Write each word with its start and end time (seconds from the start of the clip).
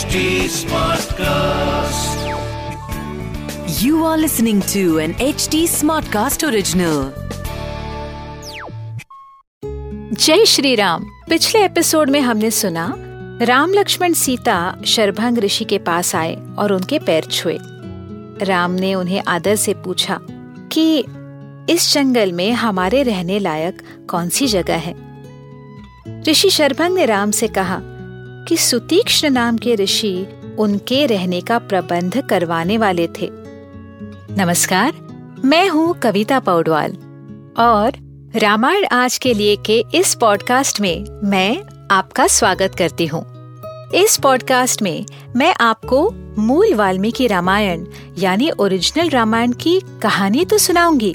HD 0.00 0.20
Smartcast. 0.48 2.20
You 3.82 4.04
are 4.04 4.18
listening 4.18 4.60
to 4.60 4.98
an 4.98 5.12
HD 5.14 5.60
Smartcast 5.72 6.44
original. 6.48 7.10
जय 10.14 10.44
श्री 10.44 10.74
राम 10.74 11.04
पिछले 11.30 11.64
episode 11.64 12.10
में 12.10 12.20
हमने 12.20 12.50
सुना, 12.50 12.94
राम 13.42 13.72
लक्ष्मण 13.72 14.12
सीता 14.12 14.78
शरभंग 14.86 15.38
ऋषि 15.38 15.64
के 15.64 15.78
पास 15.78 16.14
आए 16.14 16.34
और 16.58 16.72
उनके 16.72 16.98
पैर 16.98 17.24
छुए 17.24 17.58
राम 18.42 18.70
ने 18.70 18.94
उन्हें 18.94 19.22
आदर 19.28 19.56
से 19.56 19.74
पूछा 19.74 20.18
कि, 20.72 21.04
इस 21.72 21.92
जंगल 21.94 22.32
में 22.32 22.52
हमारे 22.52 23.02
रहने 23.02 23.38
लायक 23.38 23.82
कौन 24.10 24.28
सी 24.28 24.46
जगह 24.46 24.76
है 24.76 24.94
ऋषि 26.28 26.50
शरभंग 26.50 26.94
ने 26.94 27.06
राम 27.06 27.30
से 27.30 27.48
कहा 27.48 27.82
कि 28.50 28.56
सुतीक्ष्ण 28.56 29.28
नाम 29.30 29.58
के 29.58 29.74
ऋषि 29.74 30.26
उनके 30.58 31.06
रहने 31.06 31.40
का 31.40 31.58
प्रबंध 31.58 32.20
करवाने 32.28 32.78
वाले 32.78 33.06
थे। 33.20 33.28
नमस्कार, 34.38 34.92
मैं 35.44 35.68
हूँ 35.68 35.94
कविता 35.98 36.38
पौडवाल 36.38 36.92
और 37.58 37.92
रामायण 38.36 38.86
आज 38.92 39.18
के 39.18 39.34
लिए 39.34 39.56
के 39.56 39.84
इस 39.94 40.14
पॉडकास्ट 40.14 40.80
में 40.80 41.04
मैं 41.24 41.60
आपका 41.90 42.26
स्वागत 42.26 42.74
करती 42.74 43.06
हूँ। 43.06 43.22
इस 43.94 44.16
पॉडकास्ट 44.16 44.82
में 44.82 45.06
मैं 45.36 45.54
आपको 45.60 46.10
मूल 46.38 46.74
वाल्मीकि 46.74 47.26
रामायण 47.26 47.86
यानी 48.18 48.50
ओरिजिनल 48.50 49.10
रामायण 49.10 49.52
की 49.52 49.80
कहानी 50.02 50.44
तो 50.44 50.58
सुनाऊँगी, 50.58 51.14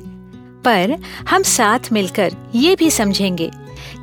पर 0.66 0.98
हम 1.30 1.44
साथ 1.44 1.80
मिलकर 1.94 2.36
ये 2.56 2.76
भी 2.76 2.92
समझेंगे 2.92 3.52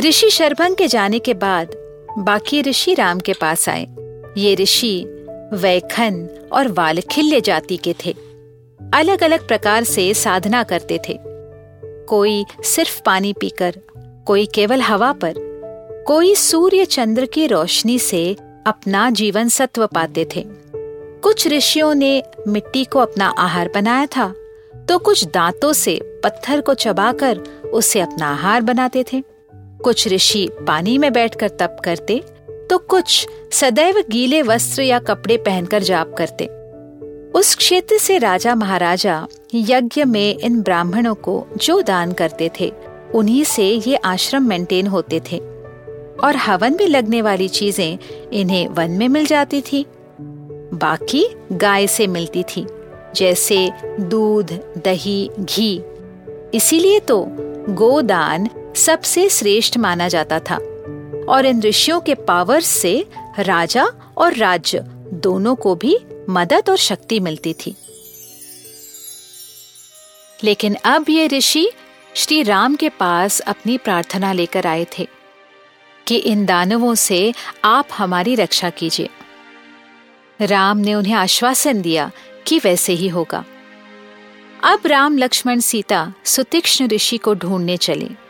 ऋषि 0.00 0.30
शरभंग 0.30 0.76
के 0.76 0.86
जाने 0.86 1.18
के 1.18 1.34
बाद 1.34 1.74
बाकी 2.18 2.62
ऋषि 2.62 2.94
राम 2.94 3.20
के 3.20 3.32
पास 3.32 3.68
आए। 3.68 3.86
ये 4.38 4.54
ऋषि 4.54 5.04
वैखन 5.52 6.28
और 6.52 6.68
वालखिल्य 6.68 7.40
जाति 7.40 7.76
के 7.76 7.94
थे। 8.06 8.14
अलग 8.94 9.22
अलग 9.22 9.48
प्रकार 9.48 9.84
से 9.84 10.14
साधना 10.14 10.62
करते 10.62 10.98
थे। 11.08 11.18
कोई 12.06 12.44
सिर्फ़ 12.64 13.00
पानी 13.02 13.32
पीकर, 13.32 13.74
कोई 14.26 14.46
केवल 14.46 14.80
हवा 14.80 15.12
पर, 15.12 15.34
कोई 16.06 16.34
सूर्य 16.34 16.84
चंद्र 16.84 17.26
की 17.26 17.46
रोशनी 17.46 17.98
से 17.98 18.36
अपना 18.66 19.10
जीवन 19.10 19.48
सत्व 19.48 19.86
पाते 19.86 20.26
थे। 20.36 20.44
कुछ 21.20 21.46
ऋषियों 21.48 21.94
ने 21.94 22.22
मिट्टी 22.48 22.84
को 22.84 22.98
अपना 22.98 23.34
आहार 23.38 23.70
बनाया 23.74 24.06
था 24.06 24.34
तो 24.88 24.98
कुछ 24.98 25.24
दांतों 25.24 25.72
से 25.72 26.20
पत्थर 26.24 26.60
को 26.60 26.74
चबाकर 26.74 27.38
उसे 27.72 28.00
अपना 28.00 28.26
आहार 28.26 28.60
बनाते 28.60 29.04
थे। 29.12 29.22
कुछ 29.84 30.08
ऋषि 30.08 30.48
पानी 30.66 30.98
में 30.98 31.12
बैठकर 31.12 31.48
तप 31.48 31.76
करते 31.84 32.22
तो 32.70 32.78
कुछ 32.78 33.26
सदैव 33.52 34.02
गीले 34.10 34.42
वस्त्र 34.42 34.82
या 34.82 34.98
कपड़े 34.98 35.36
पहनकर 35.36 35.82
जाप 35.82 36.14
करते। 36.18 36.46
उस 37.38 37.54
क्षेत्र 37.54 37.98
से 37.98 38.18
राजा 38.18 38.54
महाराजा 38.54 39.26
यज्ञ 39.54 40.04
में 40.04 40.38
इन 40.38 40.60
ब्राह्मणों 40.62 41.14
को 41.14 41.46
जो 41.56 41.80
दान 41.82 42.12
करते 42.12 42.50
थे, 42.60 42.72
उन्हीं 43.14 43.44
से 43.44 43.68
ये 43.86 43.96
आश्रम 43.96 44.42
मेंटेन 44.42 44.86
होते 44.86 45.20
थे। 45.32 45.38
और 46.24 46.36
हवन 46.36 46.76
में 46.80 46.86
लगने 46.86 47.22
वाली 47.22 47.48
चीज़ें 47.48 47.98
इन्हें 48.32 48.68
वन 48.68 48.90
में 48.90 49.08
मिल 49.08 49.26
जाती 49.26 49.60
थी। 49.62 49.84
बाकी 50.74 51.26
गाय 51.52 51.86
से 51.86 52.06
मिलती 52.06 52.42
थी, 52.42 52.66
जैसे 53.16 53.70
दूध, 54.00 54.52
दही, 54.84 55.30
घी। 55.40 55.82
इसीलिए 56.54 57.00
तो 57.00 57.24
गोदान 57.68 58.48
सबसे 58.80 59.28
श्रेष्ठ 59.28 59.76
माना 59.76 60.08
जाता 60.08 60.40
था 60.40 60.56
और 61.28 61.46
इन 61.46 61.62
ऋषियों 61.62 62.00
के 62.00 62.14
पावर 62.14 62.60
से 62.60 63.06
राजा 63.38 63.84
और 64.16 64.34
राज्य 64.34 64.80
दोनों 65.12 65.54
को 65.54 65.74
भी 65.74 65.98
मदद 66.30 66.70
और 66.70 66.76
शक्ति 66.76 67.20
मिलती 67.20 67.52
थी। 67.52 67.76
लेकिन 70.44 70.74
अब 70.74 71.04
ये 71.08 71.26
ऋषि 71.26 71.70
श्री 72.14 72.42
राम 72.42 72.76
के 72.76 72.88
पास 72.88 73.40
अपनी 73.40 73.78
प्रार्थना 73.78 74.32
लेकर 74.32 74.66
आए 74.66 74.86
थे 74.98 75.08
कि 76.06 76.16
इन 76.16 76.46
दानवों 76.46 76.94
से 76.94 77.34
आप 77.64 77.88
हमारी 77.92 78.34
रक्षा 78.34 78.70
कीजिए। 78.70 79.08
राम 80.40 80.78
ने 80.78 80.94
उन्हें 80.94 81.14
आश्वासन 81.14 81.82
दिया 81.82 82.10
कि 82.46 82.58
वैसे 82.58 82.92
ही 82.92 83.08
होगा। 83.08 83.44
अब 84.64 84.80
राम 84.86 85.18
लक्ष्मण 85.18 85.60
सीता 85.60 86.14
सुतीक्ष्ण 86.24 86.88
ऋषि 86.88 87.18
को 87.18 87.34
ढूँढने 87.34 87.76
चले। 87.76 88.29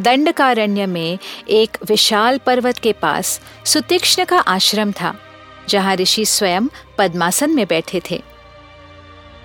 दंडकारण्य 0.00 0.86
में 0.86 1.18
एक 1.48 1.78
विशाल 1.88 2.38
पर्वत 2.38 2.78
के 2.78 2.92
पास 2.92 3.40
सुतीक्ष्ण 3.64 4.24
का 4.24 4.38
आश्रम 4.38 4.92
था, 4.92 5.14
जहाँ 5.68 5.94
ऋषि 5.96 6.24
स्वयं 6.24 6.68
पद्मासन 6.98 7.50
में 7.50 7.66
बैठे 7.66 8.00
थे। 8.10 8.22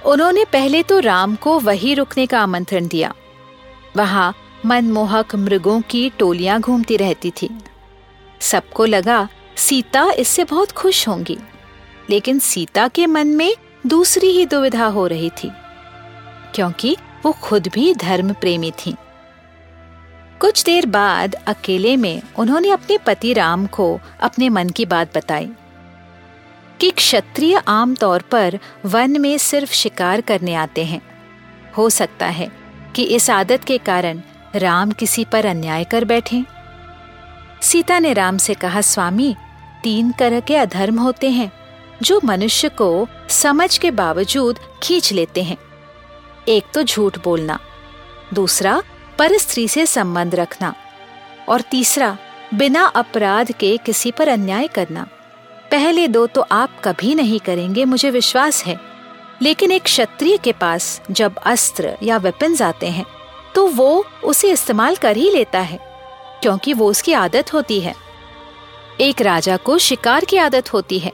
उन्होंने 0.06 0.46
पहले 0.46 0.84
तो 0.84 1.00
राम 1.00 1.36
को 1.36 1.60
वही 1.60 1.94
रुकने 1.94 2.26
का 2.26 2.40
आमंत्रण 2.40 2.88
दिया। 2.88 3.14
वहाँ 3.98 4.34
मनमोहक 4.66 5.36
मृगों 5.36 5.80
की 5.82 6.10
टोलियाँ 6.10 6.60
घूमती 6.60 6.98
रहती 6.98 7.32
थी। 7.32 7.50
सबको 8.42 8.86
लगा 8.86 9.28
सीता 9.58 10.10
इससे 10.12 10.44
बहुत 10.44 10.72
खुश 10.72 11.08
होंगी, 11.08 11.38
लेकिन 12.10 12.40
सीता 12.40 12.88
के 12.88 13.06
मन 13.08 13.28
में 13.28 13.54
दूसरी 13.88 14.28
ही 14.28 14.46
दुविधा 14.46 14.86
हो 14.88 15.06
रही 15.08 15.30
थी, 15.34 15.52
क्योंकि 16.56 16.96
वो 17.26 17.32
खुद 17.42 17.68
भी 17.68 17.94
धर्म 17.96 18.34
प्रेमी 18.34 18.72
थी। 18.78 18.96
कुछ 20.42 20.64
देर 20.64 20.86
बाद 20.86 21.36
अकेले 21.48 21.96
में 21.96 22.22
उन्होंने 22.38 22.70
अपने 22.70 22.98
पति 22.98 23.34
राम 23.34 23.66
को 23.68 24.00
अपने 24.22 24.50
मन 24.50 24.70
की 24.70 24.86
बात 24.86 25.18
बताई 25.18 25.50
कि 26.80 26.90
क्षत्रिय 26.92 27.62
आमतौर 27.68 28.22
पर 28.22 28.60
वन 28.86 29.20
में 29.22 29.38
सिर्फ़ 29.38 29.74
शिकार 29.74 30.22
करने 30.22 30.54
आते 30.54 30.86
हैं। 30.86 31.02
हो 31.78 31.90
सकता 31.90 32.26
है 32.26 32.50
कि 32.96 33.04
इस 33.04 33.30
आदत 33.30 33.64
के 33.64 33.78
कारण 33.78 34.22
राम 34.56 34.92
किसी 34.92 35.26
पर 35.26 35.46
अन्याय 35.46 35.84
कर 35.84 36.06
बैठे। 36.06 36.44
सीता 37.62 38.00
ने 38.00 38.14
राम 38.14 38.38
से 38.38 38.54
कहा, 38.54 38.82
स्वामी, 38.82 39.36
तीन 39.84 40.12
तरह 40.12 40.40
के 40.40 40.56
अधर्म 40.56 41.00
होते 41.00 41.30
हैं, 41.30 41.52
जो 42.02 42.22
मनुष्य 42.26 42.70
को 42.70 43.08
समझ 43.30 43.78
के 43.78 43.92
बावजूद 43.92 44.60
खींच 44.84 45.12
लेते 45.14 45.44
हैं। 45.44 45.58
एक 46.48 46.64
तो 46.74 46.84
झूठ 46.84 47.24
बोलना, 47.24 47.60
दूसरा 48.34 48.82
पर 49.20 49.38
स्त्री 49.38 49.68
से 49.68 49.86
संबंध 49.86 50.36
रखना 50.36 50.74
और 51.50 51.62
तीसरा, 51.62 52.18
बिना 52.54 52.84
अपराध 52.86 53.52
के 53.52 53.76
किसी 53.78 54.12
पर 54.12 54.28
अन्याय 54.28 54.68
करना। 54.68 55.08
पहले 55.72 56.08
दो 56.08 56.26
तो 56.28 56.42
आप 56.42 56.82
कभी 56.84 57.16
नहीं 57.16 57.40
करेंगे, 57.40 57.86
मुझे 57.86 58.10
विश्वास 58.10 58.64
है। 58.66 58.80
लेकिन 59.42 59.72
एक 59.72 59.84
क्षत्रिय 59.84 60.38
के 60.38 60.52
पास 60.52 61.02
जब 61.12 61.36
अस्त्र 61.38 61.96
या 62.04 62.18
वेपन्स 62.18 62.62
आते 62.62 62.88
हैं 62.88 63.06
तो 63.56 63.68
वो 63.68 64.06
उसे 64.24 64.52
इस्तेमाल 64.52 64.96
कर 64.96 65.18
ही 65.18 65.30
लेता 65.32 65.60
है, 65.60 65.80
क्योंकि 66.42 66.74
वो 66.74 66.90
उसकी 66.90 67.14
आदत 67.14 67.54
होती 67.54 67.80
है। 67.82 67.94
एक 69.02 69.22
राजा 69.22 69.58
को 69.58 69.78
शिकार 69.78 70.26
की 70.26 70.38
आदत 70.38 70.74
होती 70.74 71.00
है। 71.00 71.12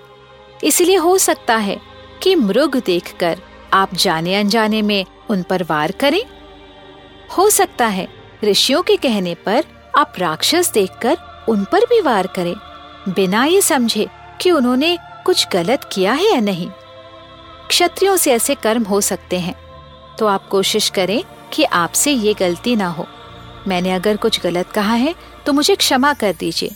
इसलिए 0.64 0.98
हो 0.98 1.18
सकता 1.18 1.56
है 1.58 1.80
कि 2.24 2.36
मृग 2.36 2.76
देखकर 2.86 3.42
आप 3.74 3.94
जाने 3.96 4.36
अनजाने 4.36 4.82
में 4.82 5.06
उन 5.30 5.44
पर 5.44 5.64
वार 5.64 5.92
करें 5.92 6.22
हो 7.38 7.50
सकता 7.50 7.86
है। 7.88 8.08
ऋषियों 8.44 8.82
के 8.82 8.96
कहने 8.96 9.34
पर 9.36 9.64
आप 9.98 10.14
राक्षस 10.18 10.72
देखकर 10.74 11.18
उन 11.50 11.64
पर 11.64 11.80
भी 11.80 12.02
वार 12.02 12.28
करें। 12.28 12.56
बिना 13.10 13.44
ये 13.46 13.62
समझे 13.62 14.08
कि 14.42 14.52
उन्होंने 14.52 14.98
कुछ 15.26 15.48
गलत 15.54 15.90
किया 15.94 16.14
है 16.14 16.34
या 16.34 16.40
नहीं। 16.40 16.70
क्षत्रियों 17.70 18.16
से 18.18 18.32
ऐसे 18.32 18.56
कर्म 18.56 18.84
हो 18.84 19.02
सकते 19.02 19.40
हैं। 19.40 19.56
तो 20.20 20.28
आप 20.28 20.48
कोशिश 20.48 20.90
करें 20.90 21.22
कि 21.54 21.64
आपसे 21.64 22.12
ये 22.12 22.34
गलती 22.34 22.76
ना 22.76 22.88
हो। 22.88 23.06
मैंने 23.68 23.92
अगर 23.92 24.18
कुछ 24.18 24.42
गलत 24.42 24.72
कहा 24.72 24.94
है 24.94 25.16
तो 25.46 25.54
मुझे 25.54 25.76
क्षमा 25.76 26.14
कर 26.14 26.34
दीजिए। 26.34 26.72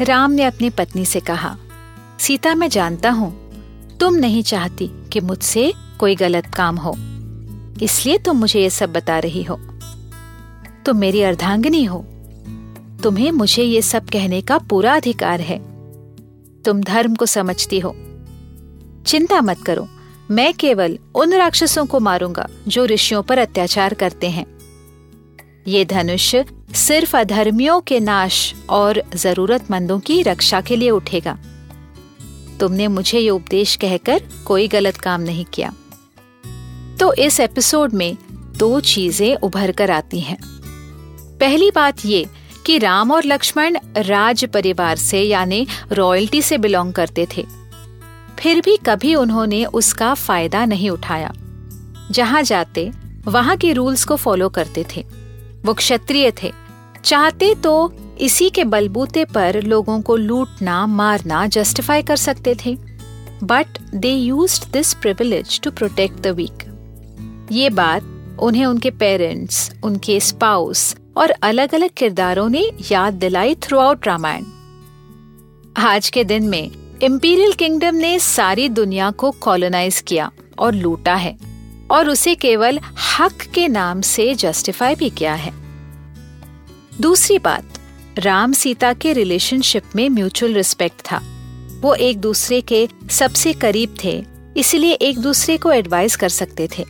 राम 0.00 0.30
ने 0.30 0.44
अपनी 0.44 0.70
पत्नी 0.70 1.04
से 1.04 1.20
कहा, 1.20 1.56
सीता, 2.20 2.54
मैं 2.54 2.68
जानता 2.68 3.10
हूँ, 3.10 3.98
तुम 3.98 4.14
नहीं 4.14 4.42
चाहती 4.42 4.90
कि 5.12 5.20
मुझसे 5.20 5.72
कोई 6.00 6.14
गलत 6.14 6.46
काम 6.54 6.76
हो। 6.76 6.94
इसलिए 7.82 8.18
तुम 8.18 8.36
मुझे 8.36 8.60
ये 8.60 8.70
सब 8.70 8.92
बता 8.92 9.18
रही 9.18 9.42
हो। 9.42 9.56
तुम 10.86 10.96
मेरी 10.96 11.22
अर्धांगिनी 11.22 11.84
हो। 11.84 12.04
तुम्हें 13.02 13.32
मुझे 13.32 13.62
ये 13.62 13.82
सब 13.82 14.10
कहने 14.10 14.40
का 14.40 14.58
पूरा 14.58 14.94
अधिकार 14.94 15.40
है। 15.40 15.58
तुम 16.62 16.80
धर्म 16.80 17.14
को 17.14 17.26
समझती 17.26 17.78
हो। 17.78 17.96
चिंता 19.06 19.40
मत 19.40 19.62
करो। 19.66 19.88
मैं 20.30 20.54
केवल 20.54 20.98
उन 21.14 21.34
राक्षसों 21.34 21.86
को 21.86 22.00
मारूँगा 22.00 22.48
जो 22.68 22.86
ऋषियों 22.86 23.22
पर 23.22 23.38
अत्याचार 23.38 23.94
करते 23.94 24.30
हैं। 24.30 24.46
ये 25.68 25.84
धनुष 25.84 26.36
सिर्फ़ 26.74 27.16
अधर्मियों 27.16 27.80
के 27.80 28.00
नाश 28.00 28.54
और 28.70 29.02
जरूरतमंदों 29.16 30.00
की 30.00 30.22
रक्षा 30.22 30.60
के 30.60 30.76
लिए 30.76 30.90
उठेगा। 30.90 31.38
तुमने 32.60 32.88
मुझे 32.88 33.18
ये 33.18 33.30
उपदेश 33.30 33.76
कहकर 33.76 34.22
कोई 34.46 34.68
गलत 34.68 34.96
काम 34.96 35.20
नहीं 35.20 35.44
किया। 35.44 35.74
तो 37.00 37.12
इस 37.12 37.40
एपिसोड 37.40 37.92
में 37.92 38.16
दो 38.56 38.80
चीज़ें 38.80 39.36
उभर 39.36 39.72
कर 39.72 39.90
आती 39.90 40.20
हैं। 40.20 40.38
पहली 41.38 41.70
बात 41.70 42.06
ये 42.06 42.26
कि 42.66 42.78
राम 42.78 43.10
और 43.10 43.24
लक्ष्मण 43.24 43.78
राज 43.96 44.44
परिवार 44.44 44.96
से, 44.96 45.22
यानी 45.22 45.66
रॉयल्टी 45.92 46.42
से 46.42 46.58
बिलोंग 46.58 46.92
करते 46.92 47.26
थे। 47.36 47.46
फिर 48.38 48.60
भी 48.60 48.76
कभी 48.76 49.14
उन्होंने 49.14 49.64
उसका 49.64 50.14
फ़ायदा 50.14 50.64
नहीं 50.64 50.90
उठाया। 50.90 51.32
जहाँ 52.10 52.42
जाते, 52.42 52.92
वहाँ 53.24 53.56
के 53.56 53.72
रूल्स 53.72 54.04
को 54.04 54.16
फॉलो 54.16 54.48
करते 54.48 54.84
थे। 54.96 55.06
वो 55.64 55.74
क्षत्रिय 55.74 56.32
थे। 56.42 56.52
चाहते 57.04 57.54
तो 57.54 57.94
इसी 58.20 58.50
के 58.50 58.64
बलबूते 58.64 59.24
पर 59.24 59.62
लोगों 59.62 60.00
को 60.00 60.16
लूटना, 60.16 60.86
मारना 60.86 61.46
जस्टिफाई 61.46 62.02
कर 62.02 62.16
सकते 62.16 62.56
थे। 62.66 62.76
But 63.44 63.66
they 63.94 64.10
use 64.10 64.70
this 64.72 64.94
privilege 64.94 65.60
to 65.60 65.70
protect 65.70 66.20
the 66.20 66.26
weak 66.26 66.67
ये 67.52 67.70
बात 67.70 68.02
उन्हें 68.38 68.64
उनके 68.66 68.90
पेरेंट्स, 68.90 69.70
उनके 69.82 70.18
स्पाउस 70.20 70.94
और 71.16 71.30
अलग 71.30 71.74
अलग 71.74 71.90
किरदारों 71.96 72.48
ने 72.48 72.70
याद 72.92 73.14
दिलाई 73.14 73.54
थ्रू 73.54 73.78
आउट 73.78 74.06
रामायण। 74.06 74.44
आज 75.76 76.08
के 76.08 76.24
दिन 76.24 76.48
में 76.48 76.70
इम्पीरियल 77.02 77.52
किंगडम 77.52 77.94
ने 77.94 78.18
सारी 78.18 78.68
दुनिया 78.68 79.10
को 79.10 79.30
कॉलोनाइज 79.30 80.00
किया 80.00 80.30
और 80.58 80.74
लूटा 80.74 81.14
है 81.14 81.36
और 81.90 82.08
उसे 82.08 82.34
केवल 82.34 82.80
हक 83.18 83.42
के 83.54 83.68
नाम 83.68 84.00
से 84.00 84.34
जस्टिफाई 84.34 84.94
भी 84.94 85.10
किया 85.10 85.34
है। 85.34 85.52
दूसरी 87.00 87.38
बात, 87.38 87.64
राम 88.18 88.52
सीता 88.52 88.92
के 88.92 89.12
रिलेशनशिप 89.12 89.96
में 89.96 90.08
म्यूचुअल 90.08 90.54
रिस्पेक्ट 90.54 91.00
था। 91.10 91.22
वो 91.80 91.94
एक 91.94 92.20
दूसरे 92.20 92.60
के 92.60 92.88
सबसे 93.10 93.52
करीब 93.52 93.96
थे, 94.04 94.24
इसलिए 94.56 94.92
एक 94.92 95.18
दूसरे 95.18 95.56
को 95.56 95.72
एडवाइस 95.72 96.16
कर 96.16 96.28
सकते 96.28 96.68
थे। 96.78 96.84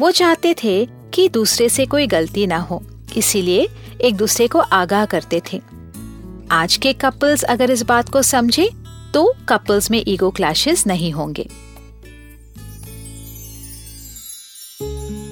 वो 0.00 0.10
चाहते 0.10 0.54
थे 0.64 0.86
कि 1.14 1.28
दूसरे 1.28 1.68
से 1.68 1.86
कोई 1.86 2.06
गलती 2.06 2.46
ना 2.46 2.56
हो, 2.58 2.82
इसीलिए 3.16 3.68
एक 4.00 4.16
दूसरे 4.16 4.46
को 4.48 4.58
आगाह 4.58 5.04
करते 5.04 5.40
थे। 5.52 5.60
आज 6.50 6.76
के 6.76 6.92
कपल्स 6.92 7.42
अगर 7.42 7.70
इस 7.70 7.82
बात 7.82 8.08
को 8.08 8.22
समझे 8.22 8.68
तो 9.14 9.32
कपल्स 9.48 9.90
में 9.90 10.02
ईगो 10.08 10.30
क्लैशेस 10.30 10.86
नहीं 10.86 11.12
होंगे। 11.12 11.48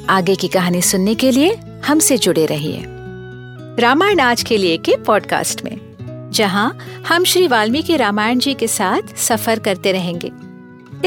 आगे 0.08 0.34
की 0.34 0.48
कहानी 0.48 0.82
सुनने 0.82 1.14
के 1.14 1.30
लिए 1.30 1.54
हमसे 1.86 2.18
जुड़े 2.18 2.46
रहिए। 2.46 2.84
रामायण 3.78 4.20
आज 4.20 4.42
के 4.42 4.56
लिए 4.56 4.76
के 4.76 4.96
पॉडकास्ट 4.96 5.62
में, 5.64 5.78
जहाँ 6.32 6.78
हम 7.08 7.24
श्री 7.24 7.46
वाल्मीकि 7.48 7.96
रामायण 7.96 8.38
जी 8.38 8.54
के 8.54 8.68
साथ 8.68 9.16
सफ़र 9.16 9.58
करते 9.58 9.92
रहेंगे। 9.92 10.30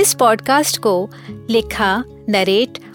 इस 0.02 0.14
पॉडकास्ट 0.14 0.78
को 0.78 1.10
लिखा, 1.50 2.04
नरेट 2.30 2.80